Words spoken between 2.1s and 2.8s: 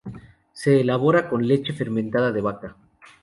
de vaca.